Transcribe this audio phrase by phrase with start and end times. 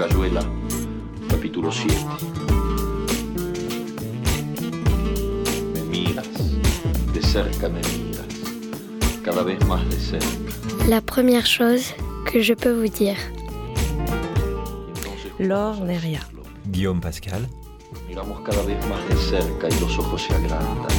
[0.00, 0.40] Cayuela,
[1.28, 1.94] capítulo 7.
[5.74, 6.26] Me miras,
[7.12, 8.26] de cerca me miras,
[9.22, 10.26] cada vez más de cerca.
[10.88, 11.94] La première chose
[12.24, 13.18] que je peux vous dire.
[15.38, 16.20] Laure Neria.
[16.72, 17.46] Guillaume Pascal.
[18.08, 20.96] Miramos cada vez más de cerca y los ojos se agrandan.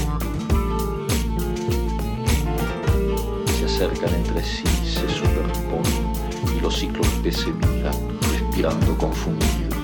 [3.57, 6.21] Se acercan entre sí, se superponen
[6.55, 8.10] y los ciclos se miran,
[8.51, 9.77] respirando confundidos.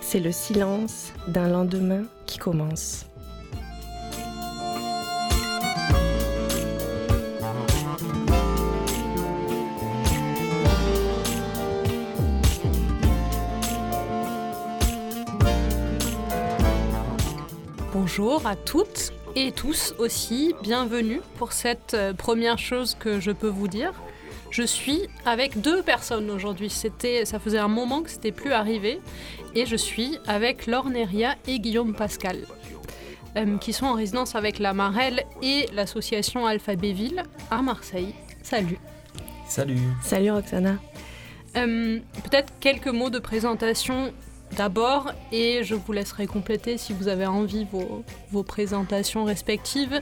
[0.00, 3.04] C'est le silence d'un lendemain qui commence.
[17.92, 23.48] Bonjour à toutes et tous aussi, bienvenue pour cette euh, première chose que je peux
[23.48, 23.92] vous dire.
[24.50, 26.70] Je suis avec deux personnes aujourd'hui.
[26.70, 29.00] C'était, ça faisait un moment que c'était plus arrivé,
[29.54, 32.38] et je suis avec Laure Neria et Guillaume Pascal,
[33.36, 38.14] euh, qui sont en résidence avec la Marelle et l'association Alphabéville à Marseille.
[38.42, 38.78] Salut.
[39.46, 39.80] Salut.
[40.02, 40.76] Salut Roxana.
[41.56, 44.12] Euh, Peut-être quelques mots de présentation
[44.56, 50.00] d'abord et je vous laisserai compléter si vous avez envie vos, vos présentations respectives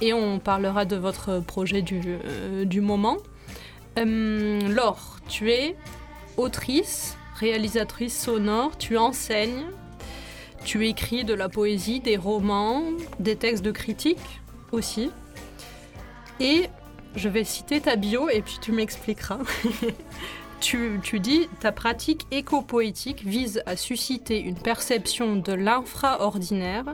[0.00, 3.18] et on parlera de votre projet du, euh, du moment.
[3.98, 5.76] Euh, Laure, tu es
[6.36, 9.66] autrice, réalisatrice sonore, tu enseignes,
[10.64, 12.84] tu écris de la poésie, des romans,
[13.20, 14.40] des textes de critique
[14.72, 15.10] aussi.
[16.40, 16.68] Et
[17.14, 19.38] je vais citer ta bio et puis tu m'expliqueras.
[20.60, 26.86] tu, tu dis ta pratique éco-poétique vise à susciter une perception de l'infraordinaire.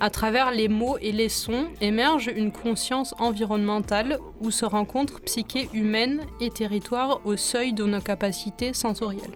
[0.00, 5.68] À travers les mots et les sons émerge une conscience environnementale où se rencontrent psyché
[5.72, 9.34] humaine et territoire au seuil de nos capacités sensorielles.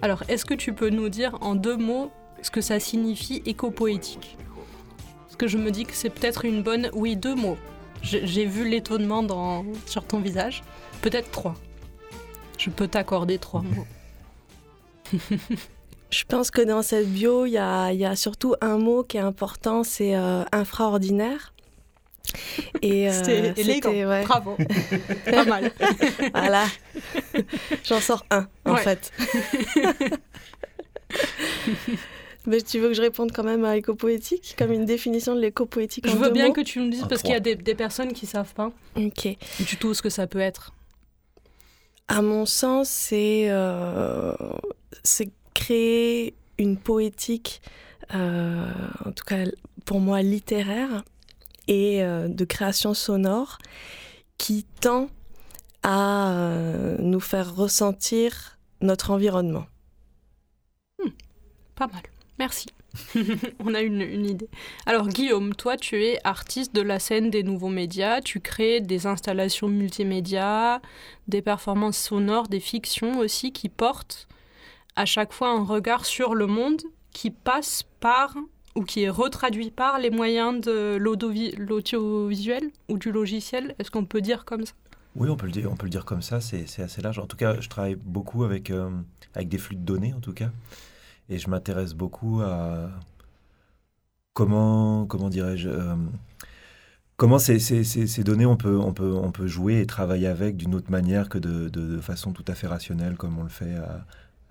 [0.00, 4.38] Alors, est-ce que tu peux nous dire en deux mots ce que ça signifie éco-poétique?
[5.24, 6.88] Parce que je me dis que c'est peut-être une bonne...
[6.94, 7.58] Oui, deux mots.
[8.02, 10.62] J'ai vu l'étonnement sur ton visage.
[11.02, 11.54] Peut-être trois.
[12.56, 13.86] Je peux t'accorder trois mots.
[16.10, 19.02] Je pense que dans cette bio, il y a, il y a surtout un mot
[19.02, 21.52] qui est important, c'est euh, infraordinaire.
[22.82, 23.90] Et euh, C'était élégant.
[23.90, 24.22] ouais.
[24.24, 24.56] Bravo.
[25.30, 25.72] Pas mal.
[26.32, 26.66] Voilà.
[27.84, 28.82] J'en sors un, en Ouais.
[28.82, 29.12] fait.
[32.46, 36.06] Mais tu veux que je réponde quand même à éco-poétique, comme une définition de l'éco-poétique
[36.06, 37.74] Je en veux bien mots que tu nous dises parce qu'il y a des, des
[37.74, 39.28] personnes qui savent pas Ok.
[39.60, 40.74] du tout ce que ça peut être.
[42.06, 44.34] À mon sens, c'est euh,
[45.02, 47.62] c'est créer une poétique,
[48.14, 48.70] euh,
[49.04, 49.44] en tout cas
[49.84, 51.04] pour moi littéraire,
[51.68, 53.58] et euh, de création sonore
[54.36, 55.08] qui tend
[55.82, 59.66] à euh, nous faire ressentir notre environnement.
[61.74, 62.02] Pas mal.
[62.38, 62.66] Merci.
[63.58, 64.48] On a une, une idée.
[64.86, 69.06] Alors Guillaume, toi tu es artiste de la scène des nouveaux médias, tu crées des
[69.06, 70.80] installations multimédia,
[71.26, 74.28] des performances sonores, des fictions aussi qui portent
[74.96, 76.82] à chaque fois un regard sur le monde
[77.12, 78.34] qui passe par
[78.74, 83.74] ou qui est retraduit par les moyens de l'audiovisuel ou du logiciel.
[83.78, 84.72] Est-ce qu'on peut dire comme ça?
[85.16, 87.20] Oui, on peut le dire, on peut le dire comme ça, c'est assez large.
[87.20, 88.90] En tout cas, je travaille beaucoup avec, euh,
[89.34, 90.50] avec des flux de données, en tout cas.
[91.28, 92.90] Et je m'intéresse beaucoup à
[94.32, 95.94] comment, comment dirais-je, euh,
[97.16, 100.56] comment ces, ces- ces- données, on peut, on, peut, on peut jouer et travailler avec
[100.56, 103.48] d'une autre manière que de, de- de façon tout à fait rationnelle, comme on le
[103.48, 104.04] fait à,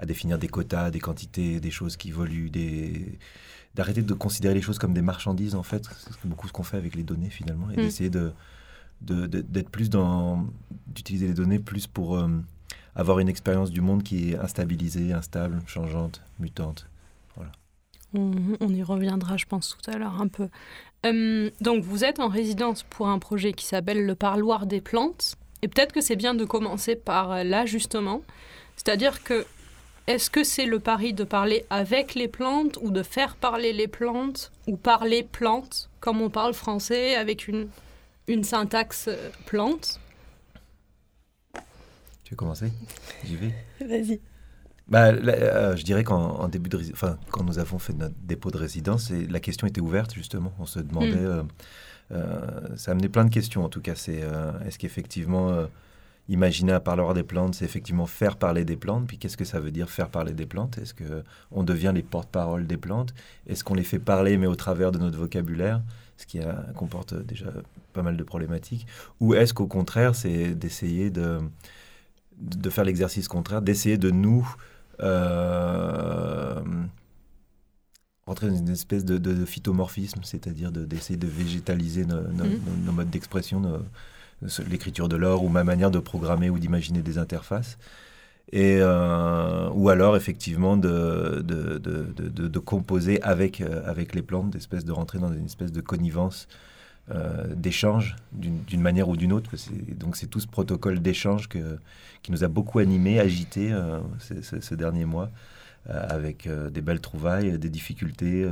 [0.03, 3.17] à définir des quotas, des quantités, des choses qui évoluent, des
[3.75, 5.83] d'arrêter de considérer les choses comme des marchandises, en fait.
[6.21, 7.81] C'est beaucoup ce qu'on fait avec les données, finalement, et Mm.
[7.81, 8.31] d'essayer de
[9.01, 10.45] de- de- d'être plus dans
[10.87, 12.27] d'utiliser les données plus pour euh,
[12.95, 16.87] avoir une expérience du monde qui est instabilisée, instable, changeante, mutante.
[18.15, 20.47] On, on y reviendra, je pense, tout à l'heure un peu.
[21.05, 25.35] Euh, donc, vous êtes en résidence pour un projet qui s'appelle le Parloir des plantes.
[25.63, 28.21] Et peut-être que c'est bien de commencer par euh, là, justement.
[28.75, 29.45] C'est-à-dire que,
[30.07, 33.87] est-ce que c'est le pari de parler avec les plantes ou de faire parler les
[33.87, 37.69] plantes ou parler plantes, comme on parle français, avec une,
[38.27, 39.99] une syntaxe euh, plante?
[42.23, 42.71] Tu veux commencer?
[43.25, 43.53] J'y vais.
[43.81, 44.19] Vas-y.
[44.87, 48.15] Bah, là, euh, je dirais qu'en en début de, enfin, quand nous avons fait notre
[48.23, 50.51] dépôt de résidence, et la question était ouverte justement.
[50.59, 51.25] On se demandait, Mm.
[51.25, 51.43] euh,
[52.11, 53.95] euh, ça amenait plein de questions en tout cas.
[53.95, 55.67] C'est euh, est-ce qu'effectivement euh,
[56.29, 59.07] imaginer un parleur des plantes, c'est effectivement faire parler des plantes.
[59.07, 60.77] Puis qu'est-ce que ça veut dire faire parler des plantes?
[60.77, 63.13] Est-ce que on devient les porte-parole des plantes?
[63.47, 65.81] Est-ce qu'on les fait parler mais au travers de notre vocabulaire?
[66.17, 67.47] Ce qui a- comporte déjà
[67.91, 68.87] pas mal de problématiques
[69.19, 71.39] Ou est-ce qu'au contraire, c'est d'essayer de,
[72.39, 74.47] de faire l'exercice contraire, d'essayer de nous
[78.25, 82.91] rentrer dans une espèce de, phytomorphisme, c'est-à-dire d'essayer de, végétaliser nos, mm.
[82.93, 83.61] modes d'expression,
[84.69, 87.77] l'écriture de l'or ou ma manière de programmer ou d'imaginer des interfaces.
[88.51, 94.51] Et, euh, ou alors effectivement de, de, de, de composer avec, euh, avec les plantes,
[94.51, 96.47] d'espèce de rentrer dans une espèce de connivence
[97.09, 99.49] euh, d'échange d'une manière ou d'une autre.
[99.97, 103.73] Donc c'est tout ce protocole d'échange qui nous a beaucoup animé, agité
[104.19, 105.29] ces, derniers mois.
[105.85, 108.47] Avec des belles trouvailles, des difficultés,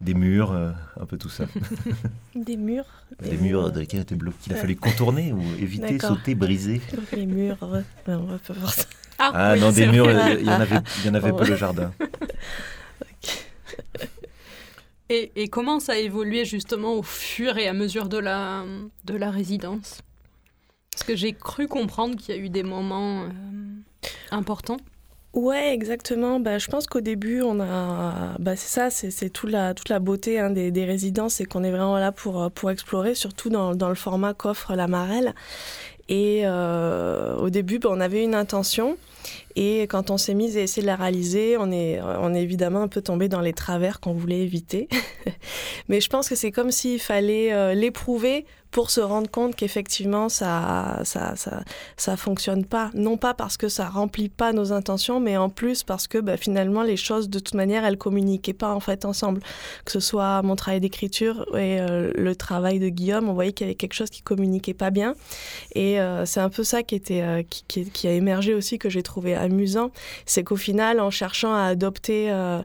[0.00, 1.44] des murs, un peu tout ça.
[2.34, 2.86] des murs
[3.22, 6.80] Des, murs dans lesquels qu'il a fallu contourner ou éviter, sauter, briser.
[7.12, 8.84] Les murs, on va pas voir ça.
[9.18, 11.56] Ah, ah non, des murs, il y en avait, il y en avait pas le
[11.56, 11.92] jardin.
[15.12, 18.64] Et, et, comment ça a évolué justement au fur et à mesure de la,
[19.04, 20.02] de la résidence?
[20.92, 23.24] Parce que j'ai cru comprendre qu'il y a eu des moments
[24.30, 24.76] importants.
[25.32, 26.40] Ouais, exactement.
[26.40, 30.00] Bah, je pense qu'au début, on a, bah, c'est ça, c'est toute la toute la
[30.00, 33.88] beauté hein, des, résidences, c'est qu'on est vraiment là pour pour explorer, surtout dans, dans
[33.88, 35.34] le format qu'offre la Marelle.
[36.10, 38.98] Et euh, au début, bah, on avait une intention.
[39.54, 42.82] Et quand on s'est mis à essayer de la réaliser, on est, on est évidemment
[42.82, 44.88] un peu tombé dans les travers qu'on voulait éviter.
[45.88, 50.28] Mais je pense que c'est comme s'il fallait euh, l'éprouver pour se rendre compte qu'effectivement
[50.28, 51.62] ça ça, ça
[51.96, 52.90] ça fonctionne pas.
[52.94, 56.36] Non pas parce que ça remplit pas nos intentions mais en plus parce que bah,
[56.36, 59.40] finalement les choses de toute manière elles communiquaient pas en fait ensemble.
[59.84, 63.66] Que ce soit mon travail d'écriture et euh, le travail de Guillaume on voyait qu'il
[63.66, 65.14] y avait quelque chose qui communiquait pas bien.
[65.74, 68.88] Et euh, c'est un peu ça qui était euh, qui, qui, a émergé aussi que
[68.88, 69.90] j'ai trouvé amusant.
[70.26, 72.64] C'est qu'au final en cherchant à adopter un,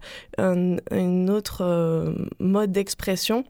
[0.92, 3.44] une autre mode d'expression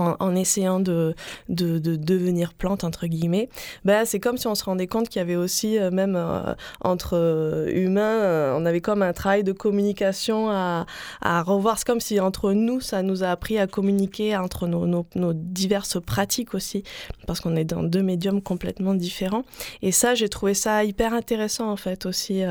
[0.00, 1.14] en, essayant de,
[1.48, 3.48] de, devenir plante, entre guillemets,
[3.84, 6.54] bah, c'est comme si on se rendait compte qu'il y avait aussi, euh, même euh,
[6.80, 10.86] entre euh, humains, on avait comme un travail de communication à,
[11.20, 11.78] à revoir.
[11.78, 16.00] C'est comme si entre nous, ça nous a appris à communiquer entre nos, nos diverses
[16.00, 16.82] pratiques aussi,
[17.26, 19.44] parce qu'on est dans deux médiums complètement différents.
[19.82, 22.42] Et ça, j'ai trouvé ça hyper intéressant, en fait, aussi.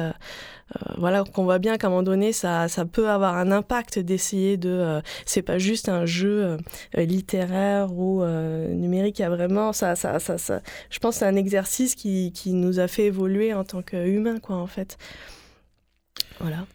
[0.73, 3.99] Euh, voilà, qu'on voit bien qu'à un moment donné, ça, ça peut avoir un impact
[3.99, 4.69] d'essayer de.
[4.69, 6.57] Euh, c'est pas juste un jeu
[6.97, 9.73] euh, littéraire ou numérique, il y a vraiment.
[9.73, 13.05] Ça, ça, ça, ça, je pense que c'est un exercice qui, qui nous a fait
[13.05, 14.97] évoluer en tant qu'humains, quoi, en fait.
[16.39, 16.65] Voilà.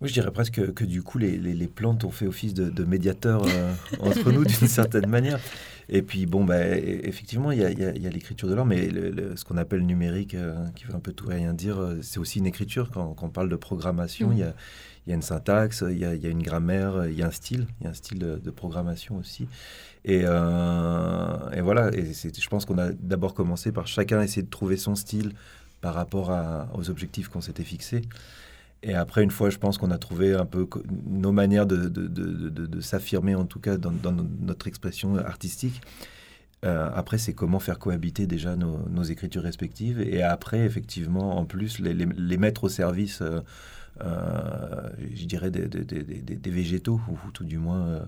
[0.00, 2.84] Oui, je dirais presque que, du coup, les, les, plantes ont fait office de, de
[2.84, 3.42] médiateurs
[4.00, 5.40] entre nous d'une certaine manière.
[5.88, 8.88] Et puis, bon, bah, e, effectivement, il y a, l'écriture de l'or, mais
[9.36, 12.40] ce qu'on appelle numérique, euh, qui veut un peu tout rien dire, euh, c'est aussi
[12.40, 12.90] une écriture.
[12.90, 14.54] Quand, on parle de programmation, il y, a,
[15.06, 17.90] une syntaxe, il y a, une grammaire, il y a un style, il y a
[17.90, 19.48] un style de, programmation aussi.
[20.04, 24.50] Et, euh, et voilà, et je pense qu'on a d'abord commencé par chacun essayer de
[24.50, 25.32] trouver son style
[25.80, 26.32] par rapport
[26.74, 28.02] aux objectifs qu'on s'était fixés.
[28.86, 30.68] Et après, une fois, je pense qu'on a trouvé un peu
[31.06, 35.80] nos manières de, de, de, de s'affirmer, en tout cas dans, dans, notre expression artistique.
[36.64, 40.00] Euh, après, c'est comment faire cohabiter déjà nos, nos, écritures respectives.
[40.00, 43.40] Et après, effectivement, en plus, les, les, mettre au service, euh,
[44.02, 48.06] euh, je dirais, des, des, des, végétaux, ou tout du moins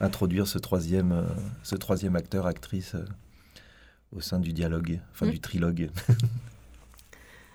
[0.00, 1.24] introduire ce troisième,
[1.62, 2.96] ce troisième acteur, actrice
[4.10, 5.30] au sein du dialogue, enfin mmh.
[5.30, 5.90] du trilogue.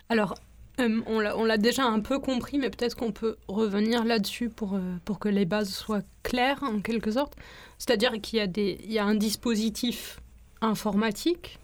[0.10, 0.36] Alors,
[0.80, 4.80] euh, on l'a déjà un peu compris, mais peut-être qu'on peut revenir là-dessus pour, euh,
[5.06, 7.36] pour que les bases soient claires, en quelque sorte.
[7.78, 10.20] C'est-à-dire qu'il y, a des, il y a un dispositif
[10.62, 11.60] informatique,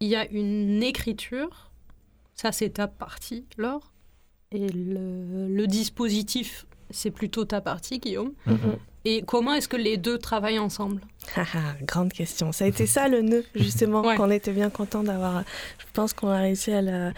[0.00, 1.70] il y a une écriture,
[2.34, 3.92] ça c'est ta partie, Laure,
[4.50, 8.32] et le, le dispositif, c'est plutôt ta partie, Guillaume.
[8.46, 8.78] Mm-hmm.
[9.04, 11.00] Et comment est-ce que les deux travaillent ensemble?
[11.36, 12.52] Ah, ah, Grande question.
[12.52, 15.42] Ça a été ça le nœud, justement, qu'on était bien content d'avoir.
[15.78, 17.12] Je pense qu'on a réussi à la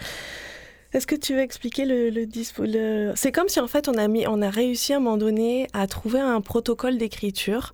[0.95, 4.25] est-ce que tu veux expliquer le, le, C'est comme si en fait on a, mis,
[4.27, 7.73] on a réussi à un moment donné à trouver un protocole d'écriture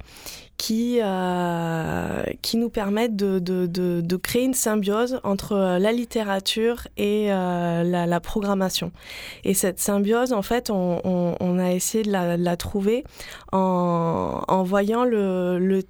[0.58, 6.88] qui, euh, qui nous permette de, de, de, créer une symbiose entre euh, la littérature
[6.98, 8.92] et euh, la, programmation.
[9.44, 13.04] Et cette symbiose, en fait, on, a essayé de la, trouver
[13.51, 15.84] en, en voyant le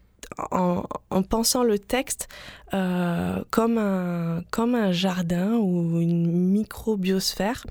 [0.52, 2.28] en, en, pensant le texte
[2.74, 7.66] euh, comme, un, comme un jardin ou une microbiosphère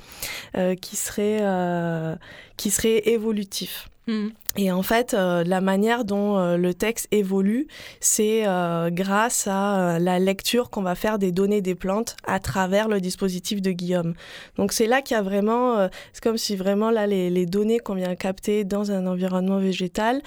[0.57, 2.17] euh, qui, serait, euh,
[2.57, 3.89] qui serait évolutif.
[4.07, 4.29] Hmm.
[4.57, 7.69] Et en fait, la manière dont le texte évolue,
[8.01, 8.43] c'est
[8.89, 13.63] grâce à la lecture qu'on va faire des données des plantes à travers le dispositif
[13.63, 14.15] de Guillaume.
[14.57, 17.79] Donc c'est là qu'il y a vraiment, c'est comme si vraiment là les, les données
[17.79, 20.21] qu'on vient capter dans un environnement végétal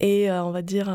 [0.00, 0.90] et on va dire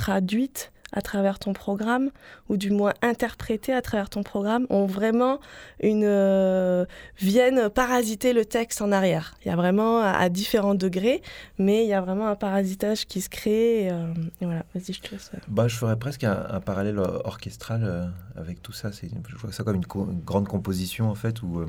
[0.00, 2.10] traduites à travers ton programme,
[2.48, 5.38] ou du moins interprétées à travers ton programme, ont vraiment
[5.80, 6.84] une euh,
[7.18, 9.34] viennent parasiter le texte en arrière.
[9.44, 11.22] Il y a vraiment à, différents degrés,
[11.58, 13.88] mais il y a vraiment un parasitage qui se crée.
[13.92, 15.30] Euh, voilà, vas-y, je te laisse.
[15.46, 18.90] Bah, je ferais presque un, parallèle orchestral avec tout ça.
[18.90, 21.64] Je vois ça comme une, grande composition en fait où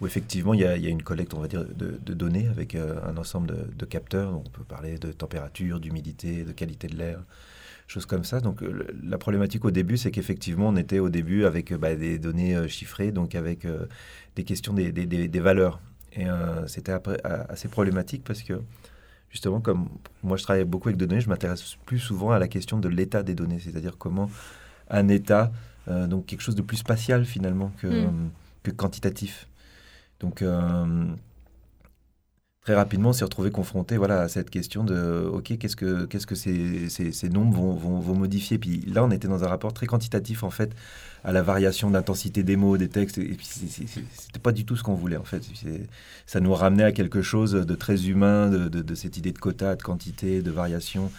[0.00, 3.16] où effectivement il y, a, une collecte, on va dire, de, données avec euh, un
[3.16, 4.34] ensemble de, capteurs.
[4.34, 7.22] on peut parler de température, d'humidité, de qualité de l'air,
[7.86, 8.40] choses comme ça.
[8.40, 8.62] Donc
[9.02, 12.66] la problématique au début, c'est qu'effectivement on était au début avec bah, des données euh,
[12.66, 13.86] chiffrées, donc avec euh,
[14.36, 15.80] des questions des, des valeurs.
[16.12, 16.26] Et
[16.66, 16.92] c'était
[17.22, 18.54] assez problématique parce que
[19.30, 19.88] justement, comme
[20.24, 22.88] moi je travaille beaucoup avec des données, je m'intéresse plus souvent à la question de
[22.88, 24.28] l'état des données, c'est-à-dire comment
[24.88, 25.52] un état,
[25.86, 28.30] donc quelque chose de plus spatial finalement que, mm.
[28.64, 29.46] que quantitatif.
[30.20, 31.06] Donc, euh,
[32.62, 36.26] très rapidement, on s'est retrouvé confronté voilà, à cette question de OK, qu'est-ce que, qu'est-ce
[36.26, 38.58] que ces, ces, nombres vont, vont, modifier?
[38.58, 40.74] Puis là, on était dans un rapport très quantitatif, en fait,
[41.24, 43.18] à la variation d'intensité des mots, des textes.
[43.18, 45.42] Et puis, c'était pas du tout ce qu'on voulait, en fait.
[46.26, 49.74] Ça nous ramenait à quelque chose de très humain, de, de, cette idée de quota,
[49.74, 51.10] de quantité, de variation.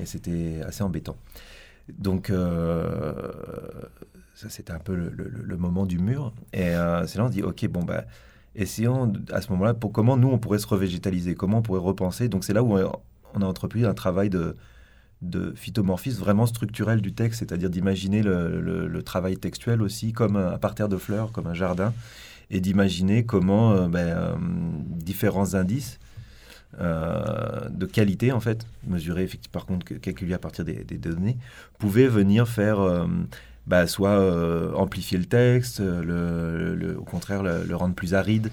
[0.00, 1.16] Et c'était assez embêtant.
[1.98, 3.32] Donc, euh,
[4.34, 6.32] ça, c'était un peu le, moment du mur.
[6.52, 8.04] Et euh, c'est là on dit, OK, bon, bah,
[8.56, 12.28] essayons à ce moment-là pour comment nous on pourrait se revégétaliser, comment on pourrait repenser.
[12.28, 14.56] Donc c'est là où on a entrepris un travail de,
[15.22, 20.88] de phytomorphisme vraiment structurel du texte, c'est-à-dire d'imaginer le, travail textuel aussi comme un, parterre
[20.88, 21.92] de fleurs, comme un jardin,
[22.50, 24.34] et d'imaginer comment euh, ben, euh,
[24.88, 25.98] différents indices
[26.80, 31.38] euh, de qualité, en fait, mesurés par contre, calculés à partir des données,
[31.78, 33.06] pouvaient venir faire
[33.66, 38.50] bah, soit euh, amplifier le texte, le, au contraire le, rendre plus aride,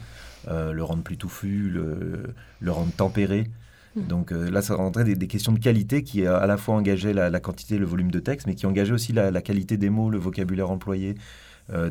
[0.48, 3.50] euh, le rendre plus touffu, le, rendre tempéré.
[3.96, 4.08] Mmh.
[4.08, 7.14] Donc euh, là, ça rentrait des, des, questions de qualité qui à la fois engageaient
[7.14, 10.10] la, quantité et le volume de texte, mais qui engageaient aussi la, qualité des mots,
[10.10, 11.16] le vocabulaire employé,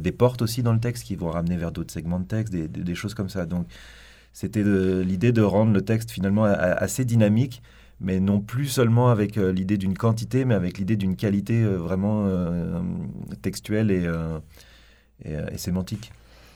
[0.01, 2.69] des portes aussi dans le texte qui vont ramener vers d'autres segments de texte, des,
[2.69, 3.47] des, choses comme ça.
[3.47, 3.67] Donc
[4.33, 7.63] c'était l'idée de rendre le texte finalement assez dynamique
[8.03, 11.77] mais non plus seulement avec euh, l'idée d'une quantité, mais avec l'idée d'une qualité euh,
[11.77, 12.81] vraiment euh,
[13.41, 14.09] textuelle et,
[15.25, 16.13] et, sémantique.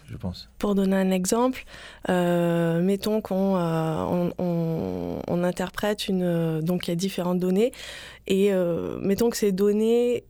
[0.09, 0.49] Je pense.
[0.59, 1.65] Pour donner un exemple,
[2.09, 7.73] mettons qu'on on, on, interprète une donc il y a différentes données
[8.29, 8.53] et
[9.01, 10.23] mettons que ces données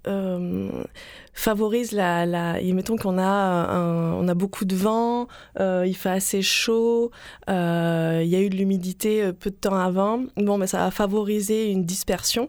[1.36, 5.28] favorise la, la mettons qu'on a on a beaucoup de vent,
[5.60, 7.10] euh, il fait assez chaud,
[7.48, 10.24] euh, il y a eu de l'humidité euh, peu de temps avant.
[10.36, 12.48] Bon, mais ça va favoriser une dispersion.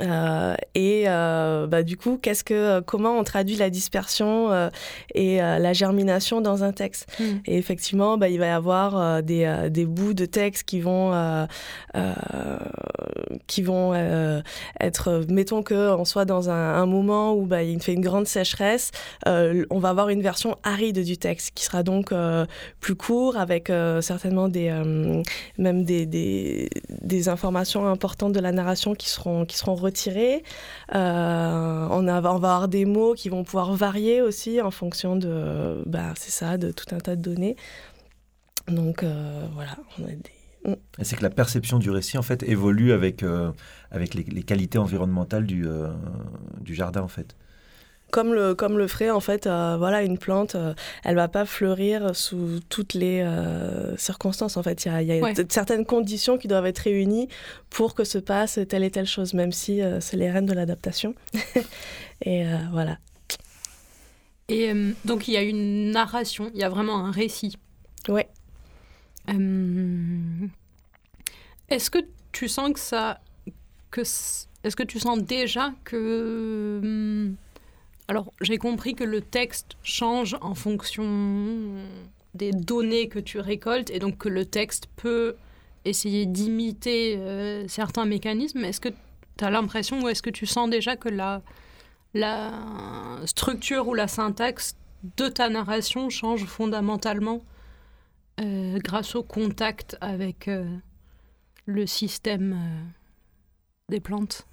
[0.00, 4.68] Euh, et euh, bah, du coup, qu'est-ce que, comment on traduit la dispersion euh,
[5.14, 7.06] et la germination dans un texte?
[7.18, 7.38] Hmm.
[7.46, 11.46] Et effectivement, bah, il va y avoir des, des, bouts de texte qui vont,
[13.46, 13.94] qui vont
[14.80, 18.90] être, mettons qu'on soit dans un, moment où bah, il fait une grande sécheresse,
[19.26, 22.12] on va avoir une version aride du texte qui sera donc
[22.80, 24.70] plus court avec certainement des,
[25.58, 30.42] même des, des, des, informations importantes de la narration qui seront, qui seront retirer.
[30.94, 36.12] Euh, on, va avoir des mots qui vont pouvoir varier aussi en fonction de, bah,
[36.16, 37.56] c'est ça, de tout un tas de données.
[38.68, 39.76] Donc euh, voilà.
[41.00, 43.52] C'est que la perception du récit en fait évolue avec, euh,
[43.90, 45.64] avec les, qualités environnementales du,
[46.60, 47.36] du jardin en fait
[48.16, 50.72] comme le, comme le ferait en fait euh, voilà une plante euh,
[51.04, 54.86] elle va pas fleurir sous toutes les euh, circonstances en fait.
[54.86, 57.28] Il y a, certaines conditions qui doivent être réunies
[57.68, 61.14] pour que se passe telle et telle chose même si c'est les rênes de l'adaptation.
[62.24, 62.96] Et voilà.
[64.48, 64.72] Et
[65.04, 67.58] donc il y a une narration il y a vraiment un récit.
[68.08, 68.30] Ouais.
[71.68, 71.98] Est-ce que
[72.32, 73.20] tu sens que ça
[73.90, 77.36] que est-ce que tu sens déjà que hum,
[78.08, 81.74] alors, j'ai compris que le texte change en fonction
[82.34, 85.36] des données que tu récoltes et donc que le texte peut
[85.84, 88.64] essayer d'imiter euh, certains mécanismes.
[88.64, 88.90] Est-ce que
[89.36, 91.42] tu as l'impression ou est-ce que tu sens déjà que la,
[93.26, 94.76] structure ou la syntaxe
[95.16, 97.42] de ta narration change fondamentalement
[98.40, 100.64] euh, grâce au contact avec euh,
[101.66, 102.56] le système
[103.88, 104.46] des plantes?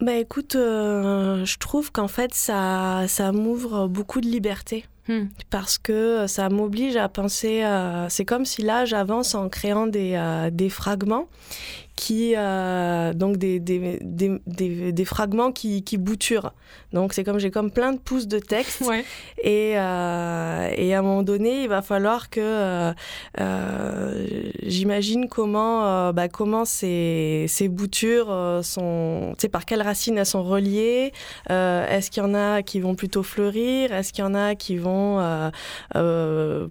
[0.00, 4.84] Bah écoute, euh, je trouve qu'en fait ça, ça m'ouvre beaucoup de liberté.
[5.08, 5.26] Hmm.
[5.50, 7.64] Parce que ça m'oblige à penser,
[8.08, 11.28] c'est comme si là j'avance en créant des, euh, des fragments
[11.96, 16.52] qui euh, donc des, des, des, des, fragments qui, qui bouturent.
[16.92, 18.82] Donc c'est comme j'ai comme plein de pouces de texte
[19.42, 22.92] et, euh, et à un moment donné il va falloir que
[23.40, 24.26] euh,
[24.62, 30.44] j'imagine comment bah, comment ces, ces boutures sont, tu sais par quelles racines elles sont
[30.44, 31.12] reliées.
[31.48, 33.92] Est-ce qu'il y en a qui vont plutôt fleurir?
[33.92, 35.50] Est-ce qu'il y en a qui vont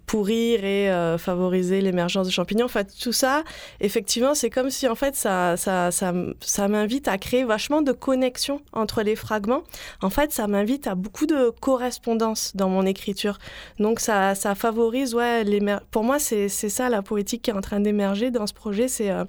[0.05, 2.65] pourrir et favoriser l'émergence de champignons?
[2.65, 3.43] En fait tout ça
[3.79, 8.61] effectivement c'est comme si en fait ça, ça, ça, m'invite à créer vachement de connexions
[8.73, 9.63] entre les fragments.
[10.01, 13.37] En fait, ça m'invite à beaucoup de correspondance dans mon écriture.
[13.79, 15.45] Donc, ça, ça favorise, ouais,
[15.91, 18.87] pour moi, c'est ça la poétique qui est en train d'émerger dans ce projet.
[18.87, 19.23] C'est euh,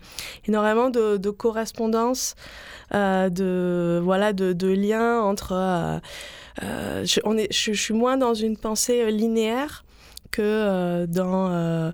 [0.46, 2.34] énormément de, de correspondance,
[2.92, 5.52] euh, de, voilà, de, liens entre.
[5.52, 9.84] Euh, je, on est, je, suis moins dans une pensée linéaire
[10.32, 11.92] que dans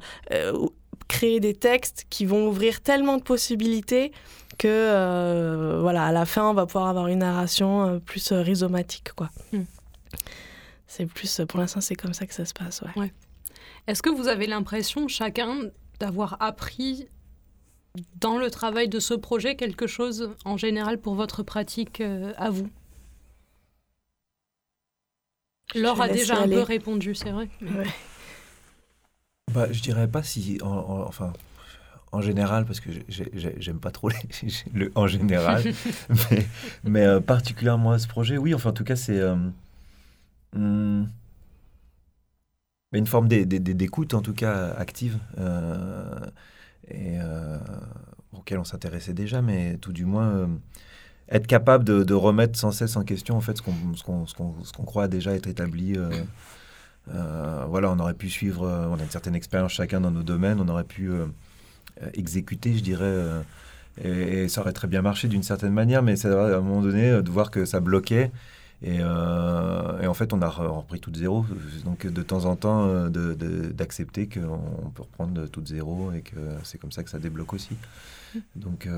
[1.12, 4.12] créer des textes qui vont ouvrir tellement de possibilités
[4.58, 8.40] que euh, voilà, à la fin, on va pouvoir avoir une narration euh, plus euh,
[8.40, 9.12] rhizomatique.
[9.12, 9.28] Quoi.
[9.52, 9.64] Hmm.
[10.86, 12.82] C'est plus, pour l'instant, c'est comme ça que ça se passe.
[12.96, 13.12] Ouais.
[13.86, 17.08] Est-ce que vous avez l'impression, chacun, d'avoir appris
[18.18, 22.02] dans le travail de ce projet quelque chose en général pour votre pratique
[22.38, 22.70] à vous?
[25.74, 27.48] Laure a déjà un peu répondu, c'est vrai.
[29.52, 31.32] Bah, je dirais pas si, en, enfin,
[32.12, 34.10] en général, parce que j'aime pas trop
[34.74, 35.62] le en général,
[36.30, 36.46] mais,
[36.84, 39.36] mais euh, particulièrement à ce projet, oui, enfin, en tout cas, c'est euh,
[40.54, 41.04] hmm,
[42.92, 46.18] une forme d'écoute, en tout cas, active, euh,
[46.90, 47.18] et
[48.32, 50.48] auquel on s'intéressait déjà, mais tout du moins
[51.32, 55.34] être capable de, remettre sans cesse en question en fait ce qu'on qu'on croit déjà
[55.34, 56.10] être établi euh,
[57.06, 60.60] voilà, on aurait pu suivre, euh, on a une certaine expérience chacun dans nos domaines,
[60.60, 61.26] on aurait pu euh,
[62.14, 63.42] exécuter, je dirais,
[64.02, 67.22] et, ça aurait très bien marché d'une certaine manière, mais c'est à un moment donné
[67.22, 68.30] de voir que ça bloquait.
[68.84, 71.46] Et, en fait, on a repris tout de zéro.
[71.84, 76.78] Donc, de temps en temps, d'accepter qu'on peut reprendre tout de zéro et que c'est
[76.78, 77.76] comme ça que ça débloque aussi.
[78.34, 78.38] Mmh.
[78.56, 78.88] Donc,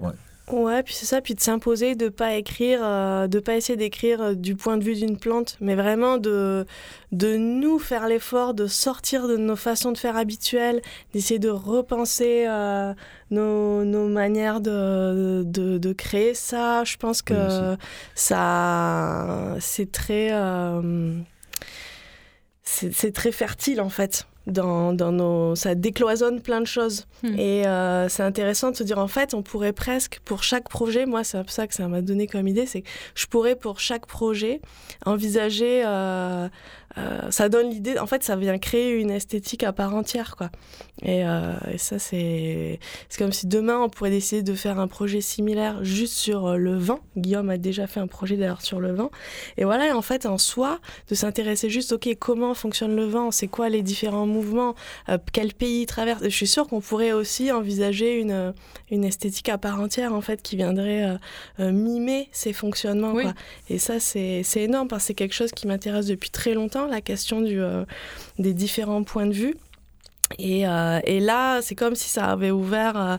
[0.00, 0.12] ouais.
[0.52, 4.20] Ouais, puis c'est ça, puis de s'imposer de pas écrire, euh, de pas essayer d'écrire
[4.20, 6.66] euh, du point de vue d'une plante, mais vraiment de,
[7.12, 10.82] de nous faire l'effort de sortir de nos façons de faire habituelles,
[11.14, 12.92] d'essayer de repenser euh,
[13.30, 16.84] nos, nos, manières de, de, de, créer ça.
[16.84, 17.76] Je pense que
[18.14, 20.30] ça, c'est très,
[22.64, 25.54] c'est très fertile en fait dans, dans nos...
[25.54, 27.06] ça décloisonne plein de choses.
[27.22, 27.38] Hmm.
[27.38, 31.06] Et euh, c'est intéressant de se dire, en fait, on pourrait presque, pour chaque projet,
[31.06, 34.06] moi, c'est ça que ça m'a donné comme idée, c'est que je pourrais, pour chaque
[34.06, 34.60] projet,
[35.06, 36.48] envisager euh,
[36.96, 40.50] euh, ça donne l'idée, en fait, ça vient créer une esthétique à part entière, quoi.
[41.02, 42.78] Et, euh, et ça, c'est
[43.18, 46.76] comme si demain, on pourrait décider de faire un projet similaire juste sur euh, le
[46.76, 47.00] vin.
[47.16, 49.10] Guillaume a déjà fait un projet d'ailleurs sur le vin.
[49.56, 50.78] Et voilà, en fait, en soi,
[51.08, 54.74] de s'intéresser juste, OK, comment fonctionne le vin C'est quoi les différents mouvements
[55.32, 58.54] Quel pays traverse Je suis sûre qu'on pourrait aussi envisager une,
[58.90, 61.18] une esthétique à part entière, en fait, qui viendrait
[61.58, 63.34] mimer ces fonctionnements, quoi.
[63.68, 67.00] Et ça, c'est énorme parce que c'est quelque chose qui m'intéresse depuis très longtemps la
[67.00, 67.84] question euh,
[68.38, 69.56] des différents points de vue.
[70.38, 73.16] Et, euh, et, là, c'est comme si ça avait ouvert euh,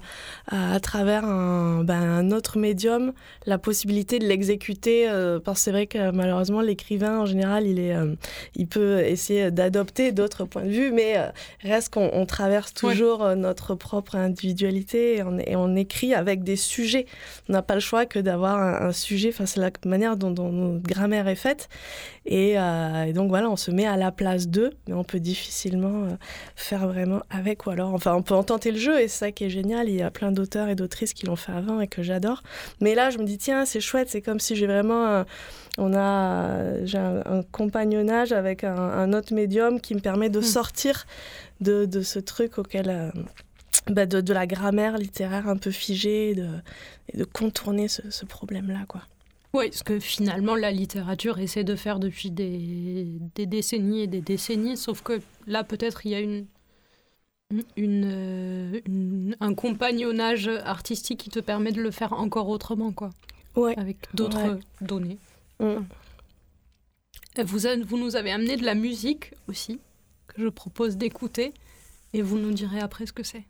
[0.47, 3.13] à travers un, ben, un, autre médium
[3.45, 5.07] la possibilité de l'exécuter.
[5.07, 7.95] Euh, parce que c'est vrai que malheureusement, l'écrivain, en général, il, est,
[8.55, 11.15] il peut essayer d'adopter d'autres points de vue, mais
[11.61, 17.05] reste qu'on traverse toujours notre propre individualité et on, et on, écrit avec des sujets.
[17.49, 19.29] On n'a pas le choix que d'avoir un, sujet.
[19.29, 21.69] Enfin, c'est la manière dont, dont, notre grammaire est faite.
[22.25, 26.07] Et, et, donc voilà, on se met à la place d'eux, mais on peut difficilement
[26.55, 29.31] faire vraiment avec ou alors enfin on peut en tenter le jeu et c'est ça
[29.31, 31.87] qui est génial il y a plein d'auteurs et d'autrices qui l'ont fait avant et
[31.87, 32.41] que j'adore
[32.81, 35.25] mais là je me dis tiens c'est chouette c'est comme si j'ai vraiment
[35.77, 40.43] on a j'ai un, compagnonnage avec un, autre médium qui me permet de hmm.
[40.43, 41.05] sortir
[41.61, 43.09] de, de, ce truc auquel euh,
[43.87, 46.47] bah de, de, la grammaire littéraire un peu figée de,
[47.13, 49.01] et de contourner ce, ce problème là quoi
[49.55, 54.19] oui, ce que finalement la littérature essaie de faire depuis des, des décennies et des
[54.19, 56.45] décennies, sauf que là peut-être il y a une
[57.53, 63.11] euh, une, un compagnonnage artistique qui te permet de le faire encore autrement, quoi.
[63.55, 63.77] Ouais.
[63.77, 65.19] Avec d'autres données.
[65.59, 65.77] Mm.
[67.43, 69.79] Vous, vous nous avez amené de la musique aussi,
[70.27, 71.53] que je propose d'écouter,
[72.13, 73.43] et vous nous direz après ce que c'est.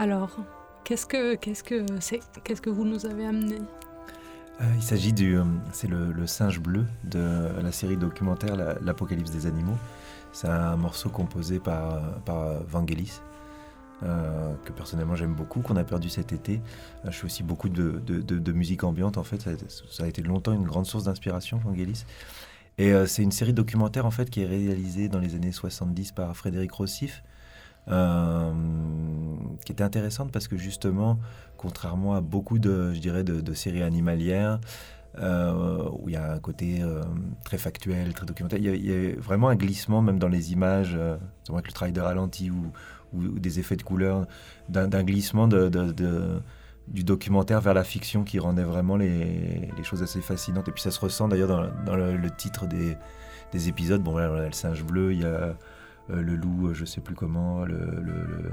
[0.00, 0.30] Alors,
[0.82, 3.56] qu'est-ce que qu'est-ce que c'est Qu'est-ce que vous nous avez amené
[4.62, 5.36] Euh, il s'agit du.
[5.36, 9.76] euh, C'est le, singe bleu de la série documentaire La- L'Apocalypse des animaux.
[10.32, 13.20] C'est un morceau composé par, par Vangelis,
[14.02, 16.62] euh, que personnellement j'aime beaucoup, qu'on a perdu cet été.
[17.04, 19.42] Euh, je fais aussi beaucoup de, musique ambiante, en fait.
[19.42, 22.06] Ça a, été, longtemps une grande source d'inspiration, Vangelis.
[22.78, 26.34] Et c'est une série documentaire, en fait, qui est réalisée dans les années 70 par
[26.34, 27.22] Frédéric Rossif.
[27.88, 28.52] Euh,
[29.64, 31.18] qui était intéressante parce que justement,
[31.56, 34.60] contrairement à beaucoup de, je dirais, de, séries animalières,
[35.18, 37.02] euh, où il y a un côté euh,
[37.44, 41.16] très factuel, très documentaire, il y, a, vraiment un glissement même dans les images, euh,
[41.52, 42.72] avec le travail de ralenti ou,
[43.12, 44.28] des effets de couleur,
[44.68, 50.68] d'un glissement du documentaire vers la fiction qui rendait vraiment les, choses assez fascinantes.
[50.68, 51.48] Et puis ça se ressent d'ailleurs
[51.84, 52.96] dans, le, titre des,
[53.50, 54.00] des épisodes.
[54.00, 55.56] Bon, voilà, le singe bleu, il y a
[56.14, 57.64] le loup, euh, je sais plus comment,
[58.02, 58.50] le-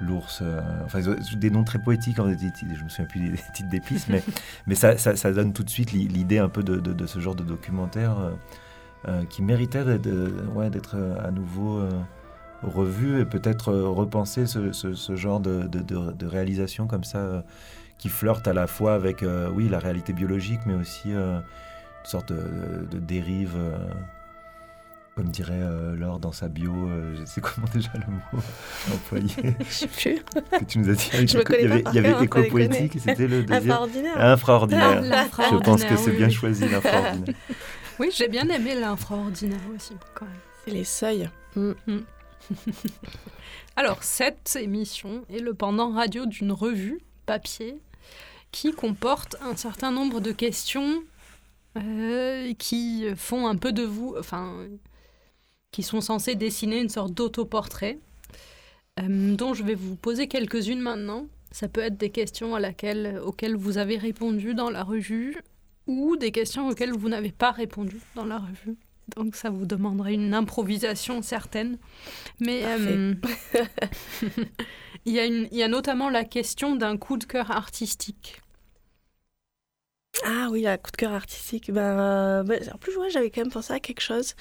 [0.00, 1.00] l'ours, euh, enfin
[1.36, 2.18] des noms très poétiques,
[2.50, 4.22] titres- je me souviens plus des, des titres d'épices, mais,
[4.66, 7.06] mais ça, ça, ça donne tout de suite l'i- l'idée un peu de, de- de
[7.06, 8.30] ce genre de documentaire euh,
[9.08, 9.84] euh, qui méritait
[10.54, 11.90] ouais, d'être euh, à nouveau euh,
[12.62, 15.82] revu et peut-être euh, repenser ce, ce- ce genre de, de-
[16.26, 17.40] réalisation comme ça euh,
[17.98, 22.06] qui flirte à la fois avec euh, oui la réalité biologique mais aussi euh, une
[22.10, 23.76] sorte de, dérive euh,
[25.14, 28.42] comme dirait euh, Laure dans sa bio, euh, je sais comment déjà le mot
[28.92, 29.28] employé
[29.60, 30.22] Je sais plus.
[30.58, 31.10] que tu nous as dit.
[31.12, 33.28] Je me il connais y pas avait, par il y avait hein, éco-poétique et c'était
[33.28, 33.76] le deuxième.
[34.16, 35.02] Infraordinaire.
[35.02, 37.34] Je pense que c'est bien choisi, l'infraordinaire.
[38.00, 40.34] Oui, j'ai bien aimé l'infraordinaire aussi, quand même.
[40.64, 41.30] C'est les seuils.
[41.54, 41.72] Mm.
[43.76, 47.78] Alors, cette émission est le pendant radio d'une revue papier
[48.50, 51.02] qui comporte un certain nombre de questions
[51.76, 54.52] euh, qui font un peu de vous, enfin,
[55.74, 57.98] qui sont censées dessiner une sorte d'autoportrait,
[59.00, 61.26] euh, dont je vais vous poser quelques-unes maintenant.
[61.50, 65.36] Ça peut être des questions à laquelle, auxquelles vous avez répondu dans la revue
[65.88, 68.76] ou des questions auxquelles vous n'avez pas répondu dans la revue.
[69.16, 71.76] Donc ça vous demanderait une improvisation certaine.
[72.38, 73.14] Mais euh,
[75.04, 78.40] il, y a une- il y a notamment la question d'un coup de cœur artistique.
[80.24, 81.72] Ah oui, un coup de cœur artistique.
[81.72, 84.34] Ben, euh, ben, en plus, ouais, j'avais quand même pensé à quelque chose.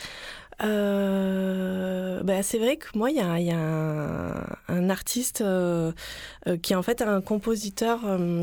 [0.62, 3.56] Euh, ben, c'est vrai que moi, il y a,
[4.68, 5.92] un, artiste euh,
[6.48, 8.02] euh, qui est en fait un compositeur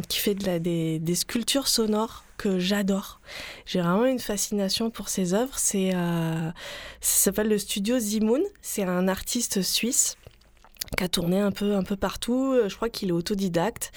[0.08, 3.20] qui fait des, sculptures sonores que j'adore.
[3.66, 5.58] J'ai vraiment une fascination pour ses œuvres.
[5.58, 6.52] Ça
[7.00, 8.42] s'appelle le studio Zimoun.
[8.62, 10.16] C'est un artiste suisse
[11.02, 12.54] a tourné un peu, un peu partout.
[12.68, 13.92] Je crois qu'il est autodidacte.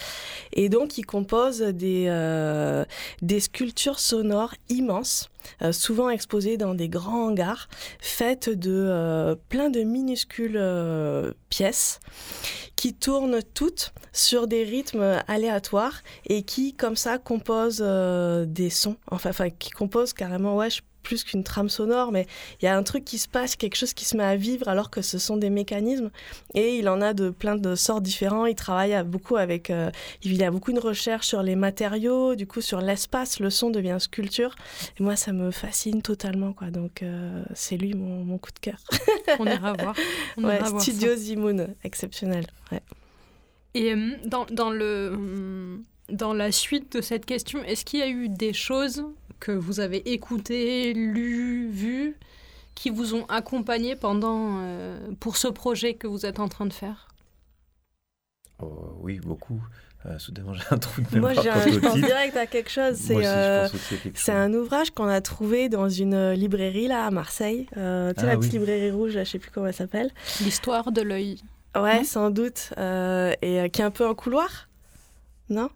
[0.54, 2.86] Et donc, il compose des, euh,
[3.22, 5.30] des sculptures sonores immenses,
[5.62, 7.68] euh, souvent exposées dans des grands hangars,
[8.00, 12.00] faites de euh, plein de minuscules euh, pièces
[12.76, 18.98] qui tournent toutes sur des rythmes aléatoires et qui, comme ça, composent euh, des sons.
[19.10, 22.26] Enfin, enfin, qui composent carrément, ouais, je- plus qu'une trame sonore, mais
[22.62, 24.68] il y a un truc qui se passe, quelque chose qui se met à vivre
[24.68, 26.10] alors que ce sont des mécanismes.
[26.56, 28.46] Et il en a de plein de sortes différents.
[28.46, 29.92] Il travaille à- beaucoup avec, euh,
[30.24, 33.70] il y a beaucoup de recherche sur les matériaux, du coup sur l'espace, le son
[33.70, 34.56] devient sculpture.
[35.00, 36.72] Et moi, ça me fascine totalement, quoi.
[36.72, 38.78] Donc euh, c'est lui mon, mon coup de cœur.
[39.40, 39.96] On ira voir.
[40.38, 40.82] On Ouais, ira voir.
[40.82, 42.46] Studio Zimoun, exceptionnel.
[42.72, 42.82] Ouais.
[43.76, 48.04] Et euh, dans, dans, le, hum, dans la suite de cette question, est-ce qu'il y
[48.04, 49.06] a eu des choses
[49.40, 52.16] que vous avez écoutées, lues, vues,
[52.76, 56.74] qui vous ont accompagné pendant, euh, pour ce projet que vous êtes en train de
[56.74, 57.08] faire?
[58.62, 59.62] Oh, oui, beaucoup.
[60.06, 62.46] Euh, soudainement, j'ai un trou de Moi, mémoire j'ai quant un- je pense direct à
[62.46, 62.96] quelque chose.
[62.96, 64.42] C'est Moi aussi, euh, je pense aussi à quelque C'est chose.
[64.42, 67.68] un ouvrage qu'on a trouvé dans une euh, librairie là à Marseille.
[67.78, 68.60] Euh, tu sais, Ah la petite oui.
[68.60, 70.12] librairie rouge, là, je sais plus comment elle s'appelle.
[70.42, 71.40] L'histoire de l'œil.
[71.76, 72.04] Ouais, Non?
[72.04, 72.74] sans doute.
[72.78, 74.68] Euh, et euh, qui est un peu en couloir?
[75.50, 75.70] Non?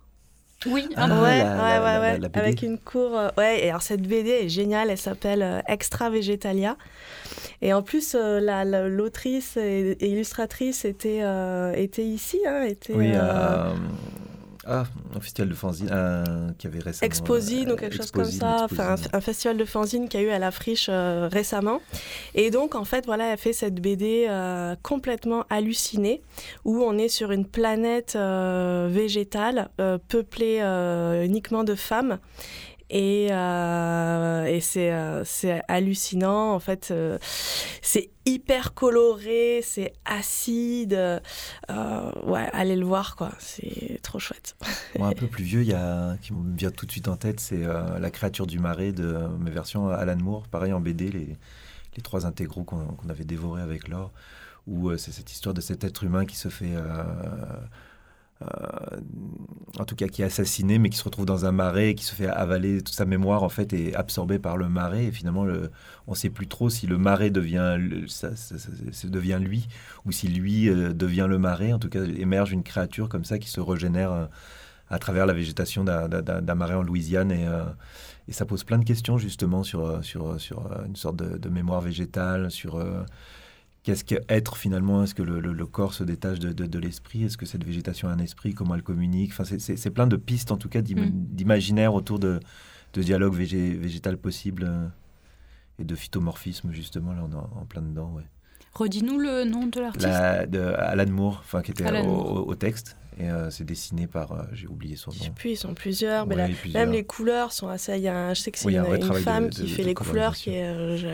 [0.65, 2.17] Oui, Ah, un- ouais, la- ouais, la- ouais, la- ouais.
[2.19, 2.39] la BD.
[2.39, 3.17] Avec une cour.
[3.17, 6.77] euh, ouais, et alors cette BD est géniale, elle s'appelle euh, Extra Végetalia.
[7.61, 12.63] Et en plus, euh, la- la- l'autrice et, et illustratrice était, euh, était ici, hein,
[12.63, 13.73] était Oui, euh, euh,
[14.69, 14.83] ah,
[15.15, 17.05] un festival de fanzine euh, qui avait récemment.
[17.05, 20.23] Exposine euh, ou quelque chose comme Exposine, ça, enfin un, festival de fanzine qu'il y
[20.23, 21.79] a eu à la friche euh, récemment.
[22.35, 26.21] Et donc en fait voilà, elle fait cette BD euh, complètement hallucinée
[26.65, 29.69] où on est sur une planète euh, végétale
[30.09, 30.59] peuplée
[31.23, 32.19] uniquement de femmes.
[32.89, 37.17] Et, euh, et c'est euh, c'est hallucinant, en fait, euh,
[37.81, 40.93] c'est hyper coloré, c'est acide.
[41.69, 44.55] ouais, allez le voir, quoi, c'est trop chouette.
[44.97, 47.17] Moi, un peu plus vieux, il y a, qui me vient tout de suite en
[47.17, 47.63] tête, c'est
[47.99, 51.37] La créature du marais de mes versions Alan Moore, pareil en BD, les,
[51.95, 54.11] les trois intégraux qu'on qu'on avait dévorés avec Laure,
[54.65, 56.75] où c'est cette histoire de cet être humain qui se fait
[58.41, 62.13] en tout cas qui est assassiné, mais qui se retrouve dans un marais, qui se
[62.13, 65.05] fait avaler toute sa mémoire en fait est absorbée par le marais.
[65.05, 65.45] Et finalement,
[66.07, 68.29] on ne sait plus trop si le marais devient, ça,
[69.05, 69.67] devient lui
[70.05, 71.73] ou si lui euh, devient le marais.
[71.73, 74.25] En tout cas, émerge une créature comme ça qui se régénère euh,
[74.89, 77.63] à travers la végétation d'un marais en Louisiane et, euh,
[78.29, 82.77] ça pose plein de questions justement sur, sur, sur une sorte de mémoire végétale, sur
[83.87, 87.23] Qu'est-ce qu'être finalement Est-ce que le, corps se détache de, l'esprit?
[87.23, 88.53] Est-ce que cette végétation a un esprit?
[88.53, 89.31] Comment elle communique?
[89.31, 90.83] Enfin, C'est plein de pistes en tout cas mm.
[90.83, 92.41] d'imaginaire autour de,
[92.91, 94.87] de dialogue végétal possible euh,
[95.79, 97.13] et de phytomorphisme justement.
[97.13, 98.11] Là on est en, plein dedans.
[98.13, 98.25] Ouais.
[98.77, 100.05] Redis-nous le nom de l'artiste.
[100.05, 102.95] Alan Moore, enfin, qui était au, texte.
[103.19, 105.17] Et euh, c'est dessiné par, euh, j'ai oublié son nom.
[105.17, 106.27] Je sais plus, ils sont plusieurs.
[106.27, 107.97] mais Même les couleurs sont assez.
[107.97, 110.51] Il y a je sais que c'est une, femme qui fait les couleurs, qui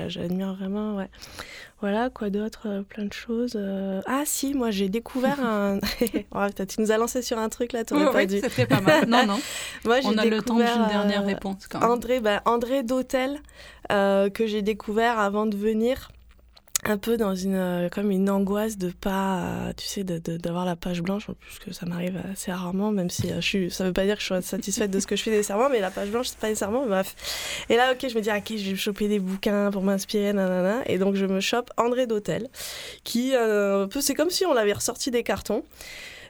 [0.09, 0.97] j'admire vraiment.
[0.97, 1.09] Ouais.
[1.79, 3.57] Voilà, quoi d'autre Plein de choses.
[4.05, 5.79] Ah si, moi j'ai découvert un.
[6.35, 8.41] oh, tu nous as lancé sur un truc là, t'aurais pas dû.
[8.41, 9.07] C'était pas mal.
[9.07, 9.39] Non, non.
[9.85, 11.67] moi, On a le temps d'une dernière réponse.
[11.69, 11.89] Quand même.
[11.89, 13.39] André, bah, André Dautel,
[13.89, 16.09] que j'ai découvert avant de venir
[16.89, 20.75] un peu dans une euh, comme une angoisse de pas euh, tu sais d'avoir la
[20.75, 23.83] page blanche en plus que ça m'arrive assez rarement même si euh, je suis ça
[23.83, 25.91] veut pas dire que je sois satisfaite de ce que je fais nécessairement mais la
[25.91, 27.15] page blanche c'est pas nécessairement bref
[27.69, 30.33] et là ok je me dis ah, ok je vais choper des bouquins pour m'inspirer
[30.33, 32.49] nanana et donc je me chope André d'Hôtel
[33.03, 35.63] qui peu c'est comme si on l'avait ressorti des cartons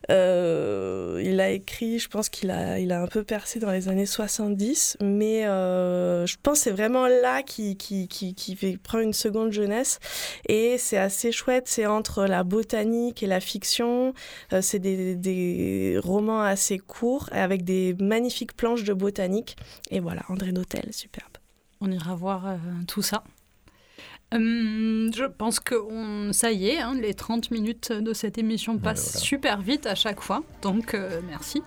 [0.09, 3.89] euh, il a écrit, je pense qu'il a, il a un peu percé dans les
[3.89, 8.99] années 70, mais euh, je pense que c'est vraiment là qu'il qui, qui, qui prend
[8.99, 9.99] une seconde jeunesse.
[10.47, 14.13] Et c'est assez chouette, c'est entre la botanique et la fiction.
[14.51, 19.55] Euh, c'est des, des, romans assez courts avec des magnifiques planches de botanique.
[19.91, 21.37] Et voilà, André Notel, superbe.
[21.81, 22.55] On ira voir
[22.87, 23.23] tout ça.
[24.33, 25.75] Hum, je pense que
[26.31, 30.21] ça y est, hein, les 30 minutes de cette émission passent super vite à chaque
[30.21, 30.41] fois.
[30.63, 31.61] Donc euh, merci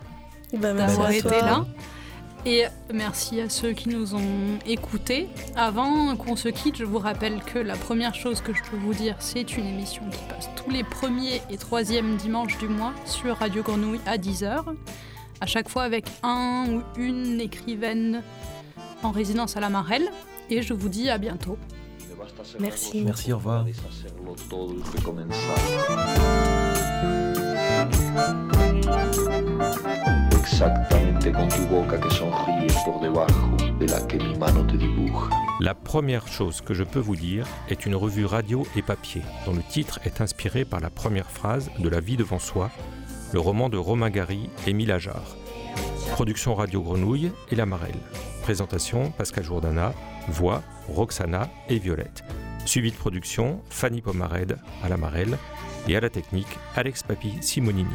[0.53, 1.65] bah, d'avoir été là.
[2.45, 5.29] Et merci à ceux qui nous ont écoutés.
[5.57, 8.95] Avant qu'on se quitte, je vous rappelle que la première chose que je peux vous
[8.95, 13.37] dire, c'est une émission qui passe tous les premiers et troisièmes dimanches du mois sur
[13.37, 14.63] Radio Grenouille à 10h.
[15.41, 18.23] À chaque fois avec un ou une écrivaine
[19.03, 20.09] en résidence à la Marelle.
[20.49, 21.59] Et je vous dis à bientôt.
[22.61, 23.03] Merci.
[23.03, 23.64] Merci, au revoir.
[35.61, 39.53] La première chose que je peux vous dire est une revue radio et papier dont
[39.53, 42.70] le titre est inspiré par la première phrase de La vie devant soi,
[43.33, 45.37] le roman de Romain Gary et Émile Ajar.
[46.17, 48.01] Production Radio Grenouille et La Marelle.
[48.41, 49.93] Présentation Pascal Jourdana.
[50.29, 52.25] Voix Roxana et Violette.
[52.65, 55.37] Suivi de production, Fanny Pomared à la Marelle
[55.87, 57.91] et à la technique, Alex Papi Simonini.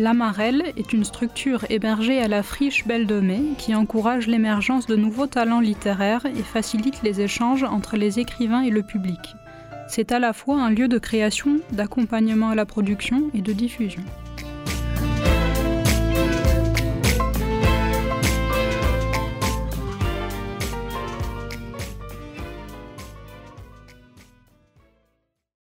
[0.00, 4.86] La Marelle est une structure hébergée à la friche Belle de Mai qui encourage l'émergence
[4.88, 9.20] de nouveaux talents littéraires et facilite les échanges entre les écrivains et le public.
[9.88, 14.02] C'est à la fois un lieu de création, d'accompagnement à la production et de diffusion.